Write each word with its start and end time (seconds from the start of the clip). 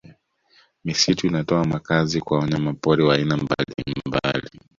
Misitu 0.83 1.27
inatoa 1.27 1.65
makazi 1.65 2.21
kwa 2.21 2.39
wanyamapori 2.39 3.03
wa 3.03 3.15
aina 3.15 3.37
mbalimbali 3.37 4.49